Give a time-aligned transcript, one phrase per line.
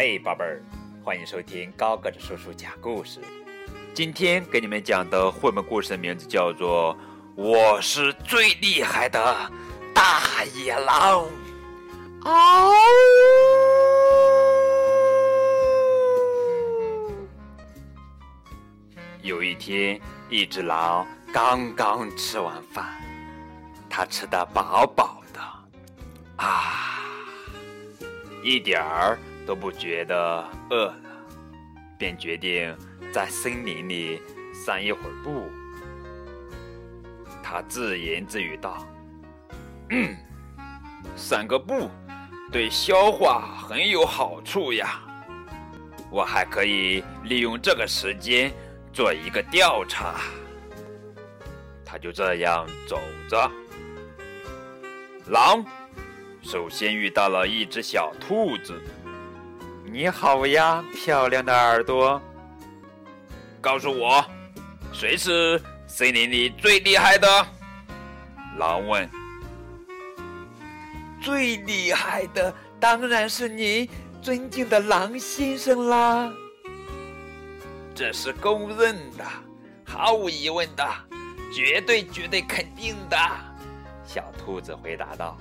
[0.00, 0.62] 嘿，宝贝儿，
[1.02, 3.18] 欢迎收听高个子叔叔讲故事。
[3.92, 6.94] 今天给你们讲的绘本故事的名字叫做
[7.34, 9.50] 《我是最厉害的
[9.92, 11.24] 大野狼》。
[12.22, 12.72] 嗷！
[19.22, 22.86] 有一天，一只狼刚刚吃完饭，
[23.90, 25.40] 它吃得饱饱的，
[26.36, 27.00] 啊，
[28.44, 30.94] 一点儿都不觉得饿了，
[31.96, 32.76] 便决定
[33.10, 34.20] 在森林里
[34.52, 35.48] 散一会儿步。
[37.42, 38.86] 他自言自语道
[39.88, 40.14] ：“嗯，
[41.16, 41.88] 散个步，
[42.52, 45.00] 对消化很有好处呀。
[46.10, 48.52] 我还可以利用这个时间。”
[48.92, 50.16] 做一个调查，
[51.84, 53.50] 他就这样走着。
[55.26, 55.64] 狼
[56.42, 58.80] 首先遇到了一只小兔子。
[59.90, 62.20] “你好呀，漂亮的耳朵。”
[63.60, 64.24] 告诉我，
[64.92, 67.26] 谁是森林里最厉害的？
[68.58, 69.08] 狼问。
[71.22, 73.88] “最厉害的当然是你
[74.20, 76.30] 尊敬的狼先生啦。”
[77.94, 79.24] 这是公认的，
[79.84, 80.86] 毫无疑问的，
[81.52, 83.16] 绝对绝对肯定的。
[84.04, 85.36] 小兔子回答道：“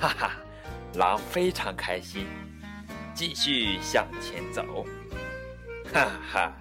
[0.00, 0.30] 哈哈，
[0.94, 2.26] 狼非常开心，
[3.18, 4.86] 继续向前走。
[5.92, 6.52] 哈哈，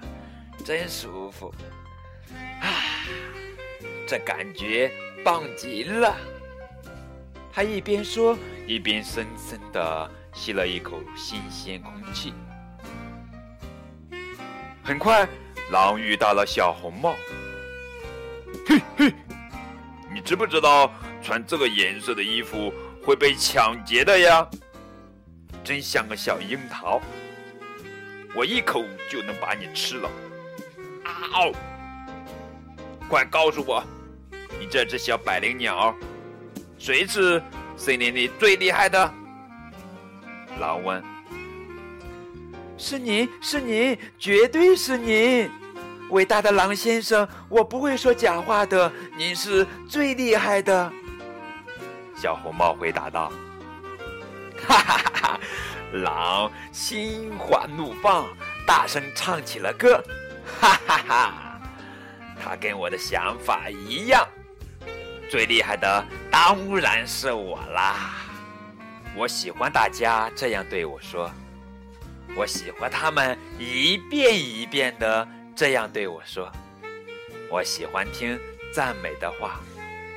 [0.65, 1.53] 真舒服，
[2.59, 3.05] 啊，
[4.07, 4.91] 这感觉
[5.23, 6.17] 棒极了。”
[7.53, 12.33] 他一边说，一边深深的吸了一口新鲜空气。
[14.83, 15.29] 很快，
[15.69, 17.15] 狼遇到了小红帽。
[18.67, 19.13] 嘿嘿，
[20.11, 22.73] 你知不知道穿这个颜色的衣服
[23.05, 24.49] 会被抢劫的呀？
[25.67, 27.01] 真像个小樱桃，
[28.33, 30.09] 我一口就能把你吃了。
[31.03, 31.53] 啊哦！
[33.09, 33.83] 快告诉我，
[34.57, 35.93] 你这只小百灵鸟，
[36.77, 37.43] 谁是
[37.75, 39.13] 森林里最厉害的？
[40.57, 41.03] 狼问。
[42.77, 45.51] 是您是您，绝对是您，
[46.11, 50.89] 伟大的狼先生，我不会说假话的，您是最厉害的。
[52.15, 53.29] 小红帽回答道
[54.67, 55.39] ：“哈哈哈哈！”
[56.03, 58.27] 狼心花怒放，
[58.65, 60.03] 大声唱起了歌，
[60.59, 61.61] 哈哈哈！
[62.43, 64.27] 他跟我的想法一样，
[65.29, 68.13] 最厉害的当然是我啦！
[69.15, 71.31] 我喜欢大家这样对我说。
[72.35, 76.51] 我喜欢他们一遍一遍的这样对我说，
[77.49, 78.39] 我喜欢听
[78.71, 79.59] 赞美的话，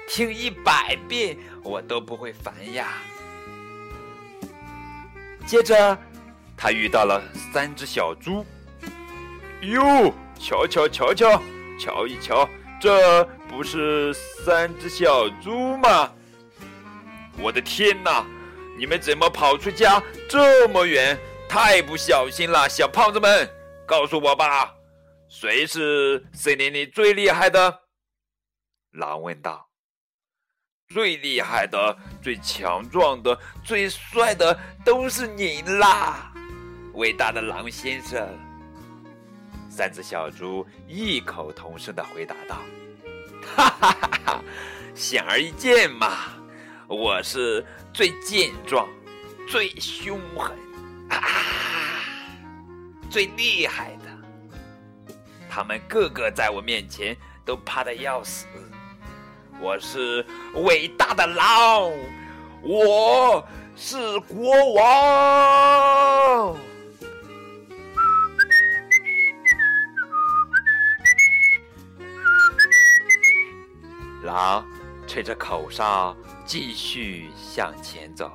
[0.09, 2.89] 听一百遍我都不会烦呀。
[5.47, 5.99] 接着，
[6.57, 8.45] 他遇到了三只小猪。
[9.63, 11.43] 哟，瞧瞧瞧瞧，
[11.79, 12.49] 瞧一瞧，
[12.81, 16.13] 这不是三只小猪吗？
[17.39, 18.25] 我的天哪，
[18.79, 21.19] 你们怎么跑出家这么远？
[21.49, 23.49] 太不小心了，小胖子们，
[23.87, 24.73] 告诉我吧，
[25.29, 27.81] 谁是森林里最厉害的？
[28.93, 29.70] 狼问道。
[30.91, 36.33] 最厉害的、最强壮的、最帅的，都是您啦，
[36.95, 38.29] 伟大的狼先生。
[39.69, 42.57] 三只小猪异口同声的回答道
[43.55, 44.45] ：“哈哈哈哈，
[44.93, 46.11] 显而易见嘛，
[46.89, 48.89] 我是最健壮、
[49.49, 50.51] 最凶狠。”
[51.09, 51.21] 啊！
[53.09, 55.15] 最厉害的，
[55.49, 58.47] 他们个个在我面前都怕的要死。
[59.63, 61.93] 我是伟大的狼，
[62.63, 66.57] 我是国王。
[74.23, 74.67] 狼
[75.07, 76.17] 吹着口哨，
[76.47, 78.33] 继续向前走。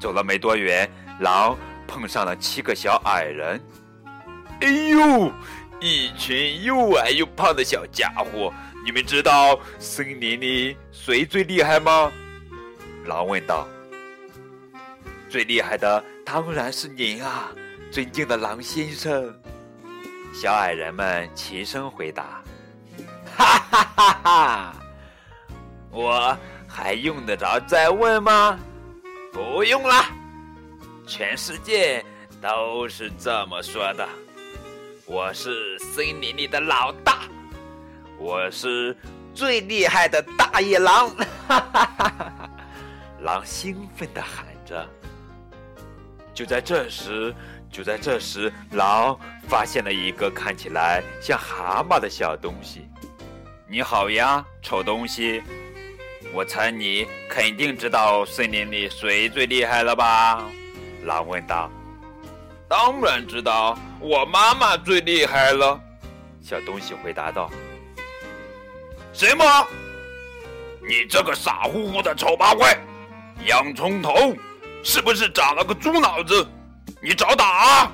[0.00, 0.90] 走了没多远，
[1.20, 1.54] 狼
[1.86, 3.60] 碰上了七个小矮人。
[4.62, 5.30] 哎呦，
[5.80, 8.50] 一群又矮又胖的小家伙！
[8.84, 12.10] 你们知道森林里谁最厉害吗？
[13.04, 13.66] 狼问道。
[15.28, 17.50] 最厉害的当然是您啊，
[17.90, 19.32] 尊敬的狼先生！
[20.32, 22.42] 小矮人们齐声回答。
[23.36, 24.74] 哈哈哈哈！
[25.90, 26.36] 我
[26.68, 28.58] 还用得着再问吗？
[29.32, 30.04] 不用了，
[31.06, 32.04] 全世界
[32.40, 34.08] 都是这么说的。
[35.06, 37.22] 我是森林里的老大，
[38.20, 38.94] 我是
[39.32, 41.08] 最厉害的大野狼！
[41.48, 42.50] 哈哈哈哈
[43.22, 44.86] 狼兴奋地喊着。
[46.34, 47.34] 就在这时，
[47.72, 49.18] 就在这时，狼
[49.48, 52.90] 发现了一个看起来像蛤蟆的小东西。
[53.66, 55.42] 你好呀，丑东西！
[56.34, 60.44] 我猜你肯定知道森林里谁最厉害了吧？
[61.04, 61.70] 狼问道。
[62.68, 65.80] 当然知道，我妈妈最厉害了。
[66.42, 67.50] 小东西回答道。
[69.12, 69.44] 什么？
[70.82, 72.76] 你这个傻乎乎的丑八怪，
[73.46, 74.34] 洋葱头，
[74.82, 76.46] 是不是长了个猪脑子？
[77.02, 77.46] 你找打！
[77.46, 77.92] 啊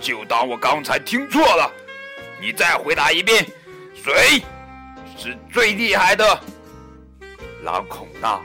[0.00, 1.70] 就当我刚才听错了，
[2.40, 3.44] 你再回答一遍，
[3.94, 4.42] 谁
[5.16, 6.40] 是最厉害的？
[7.62, 8.42] 狼孔道：“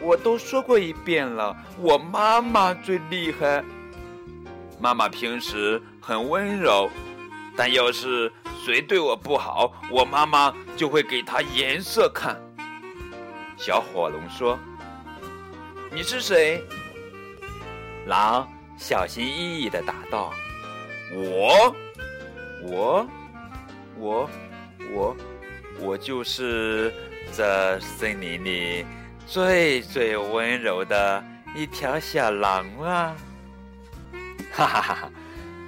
[0.00, 3.62] 我都说过一遍了，我妈妈最厉害。
[4.80, 6.90] 妈妈平时很温柔，
[7.56, 8.32] 但要是……”
[8.64, 12.40] 谁对我不好，我妈妈就会给他颜色看。
[13.56, 14.56] 小火龙说
[15.90, 16.62] ：“你是谁？”
[18.06, 20.32] 狼小心翼翼的答道
[21.12, 21.74] ：“我，
[22.62, 23.08] 我，
[23.96, 24.30] 我，
[24.92, 25.16] 我，
[25.80, 26.94] 我就是
[27.32, 28.86] 这森林里
[29.26, 31.24] 最最温柔的
[31.56, 33.16] 一条小狼啊！”
[34.54, 35.10] 哈哈哈哈，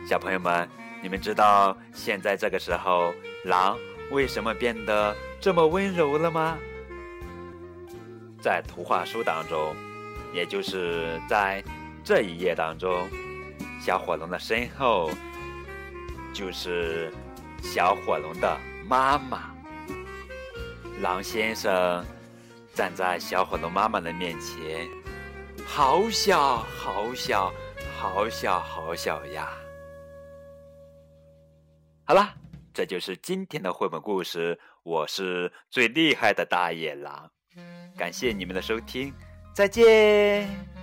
[0.08, 0.84] 小朋友们。
[1.05, 3.12] 你们知道现在这个时候
[3.45, 3.77] 狼
[4.11, 6.56] 为什么变得这么温柔了吗？
[8.41, 9.77] 在图画书当中，
[10.33, 11.62] 也就是在
[12.03, 13.06] 这一页当中，
[13.79, 15.11] 小火龙的身后
[16.33, 17.12] 就是
[17.62, 18.59] 小火龙的
[18.89, 19.55] 妈妈。
[21.03, 22.03] 狼先生
[22.73, 24.89] 站在小火龙妈妈的面前，
[25.67, 27.53] 好小，好小，
[27.99, 29.51] 好小，好小呀！
[32.06, 32.35] 好了，
[32.75, 34.61] 这就是今天的绘本故事。
[34.83, 37.31] 我是最厉害的大野狼，
[37.97, 39.11] 感谢你们的收听，
[39.55, 40.74] 再见。